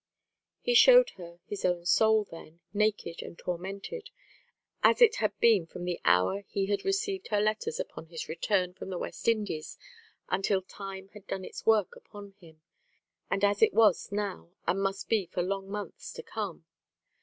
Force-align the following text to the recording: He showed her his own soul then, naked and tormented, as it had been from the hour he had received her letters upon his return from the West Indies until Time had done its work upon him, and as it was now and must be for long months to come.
He 0.61 0.73
showed 0.73 1.11
her 1.11 1.41
his 1.45 1.63
own 1.63 1.85
soul 1.85 2.23
then, 2.23 2.59
naked 2.73 3.21
and 3.21 3.37
tormented, 3.37 4.09
as 4.81 4.99
it 4.99 5.17
had 5.17 5.39
been 5.39 5.67
from 5.67 5.85
the 5.85 6.01
hour 6.03 6.41
he 6.47 6.65
had 6.65 6.83
received 6.83 7.27
her 7.27 7.39
letters 7.39 7.79
upon 7.79 8.07
his 8.07 8.27
return 8.27 8.73
from 8.73 8.89
the 8.89 8.97
West 8.97 9.27
Indies 9.27 9.77
until 10.27 10.63
Time 10.63 11.09
had 11.09 11.27
done 11.27 11.45
its 11.45 11.67
work 11.67 11.95
upon 11.95 12.31
him, 12.39 12.63
and 13.29 13.43
as 13.43 13.61
it 13.61 13.75
was 13.75 14.11
now 14.11 14.49
and 14.65 14.81
must 14.81 15.07
be 15.07 15.27
for 15.27 15.43
long 15.43 15.69
months 15.69 16.11
to 16.13 16.23
come. 16.23 16.65